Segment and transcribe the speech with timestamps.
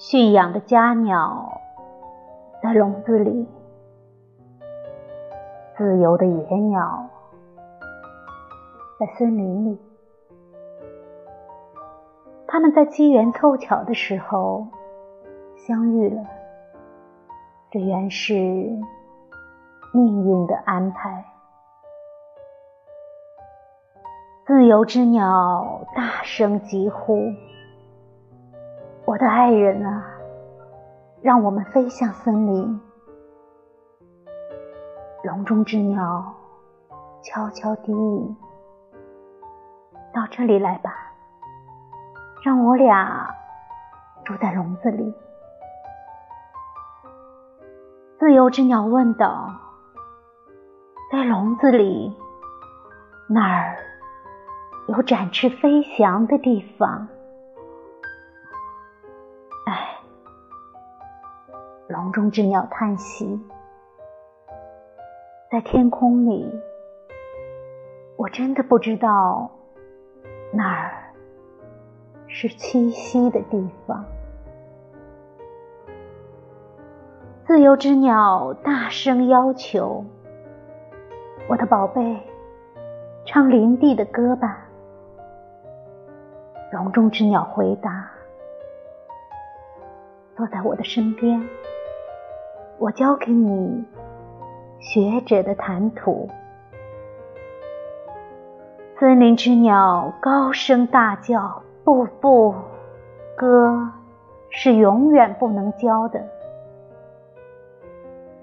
[0.00, 1.60] 驯养的家鸟
[2.62, 3.46] 在笼子里，
[5.76, 7.06] 自由的野鸟
[8.98, 9.78] 在森林里。
[12.48, 14.68] 他们在机缘凑巧的时候
[15.58, 16.24] 相遇了，
[17.70, 18.32] 这原是
[19.92, 21.26] 命运的安排。
[24.46, 27.18] 自由之鸟大声疾呼。
[29.10, 30.04] 我的爱人啊，
[31.20, 32.80] 让我们飞向森林。
[35.24, 36.32] 笼中之鸟
[37.20, 38.36] 悄悄低语
[40.14, 40.94] ：“到这里来吧，
[42.44, 43.34] 让我俩
[44.24, 45.12] 住在笼子里。”
[48.20, 49.52] 自由之鸟问道
[51.10, 52.16] ：“在笼子里，
[53.28, 53.76] 哪儿
[54.86, 57.08] 有展翅飞翔的地方？”
[61.90, 63.40] 笼中之鸟叹息，
[65.50, 66.48] 在天空里，
[68.16, 69.50] 我真的不知道
[70.52, 70.92] 哪儿
[72.28, 74.04] 是栖息的地方。
[77.44, 80.04] 自由之鸟大声要求
[81.50, 82.22] ：“我的宝贝，
[83.26, 84.64] 唱林地的歌吧。”
[86.70, 88.08] 笼中之鸟回答
[90.36, 91.44] ：“坐在我的身边。”
[92.80, 93.84] 我教给你
[94.78, 96.30] 学者的谈吐。
[98.98, 102.54] 森林之鸟高声大叫：“不不，
[103.36, 103.90] 歌
[104.48, 106.24] 是永远不能教的。”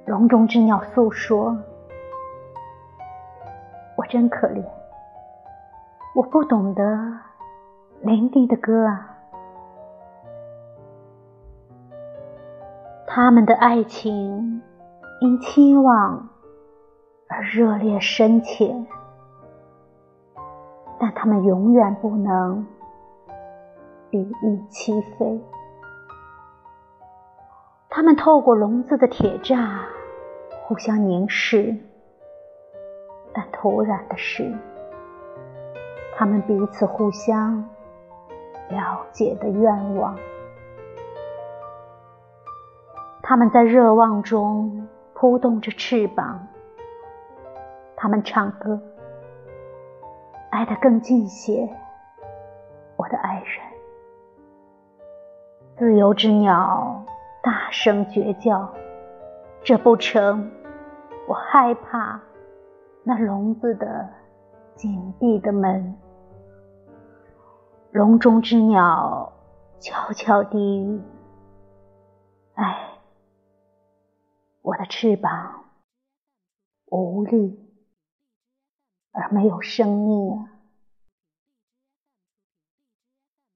[0.06, 1.58] 笼中之鸟诉说
[3.98, 4.64] ：“我真可怜，
[6.14, 6.84] 我不懂得
[8.02, 9.17] 林地的歌啊。”
[13.20, 14.62] 他们的爱情
[15.22, 16.30] 因期望
[17.28, 18.72] 而热烈深切，
[21.00, 22.64] 但他们永远不能
[24.12, 25.42] 比翼齐飞。
[27.90, 29.80] 他们透过笼子的铁栅
[30.68, 31.76] 互相凝视，
[33.34, 34.56] 但突然的是，
[36.16, 37.68] 他们彼此互相
[38.70, 40.16] 了解的愿望。
[43.30, 46.48] 他们在热望中扑动着翅膀，
[47.98, 48.80] 他们唱歌，
[50.50, 51.68] 爱得更近些，
[52.96, 53.62] 我的爱人。
[55.76, 57.04] 自由之鸟
[57.44, 58.74] 大声绝叫
[59.62, 60.50] ：“这不成！
[61.28, 62.22] 我害怕
[63.04, 64.08] 那笼子的
[64.74, 65.94] 紧闭的门。”
[67.92, 69.34] 笼中之鸟
[69.82, 71.02] 悄悄低语
[72.56, 72.86] ：“唉。”
[74.68, 75.64] 我的翅膀
[76.88, 77.58] 无力
[79.14, 80.57] 而没有生命！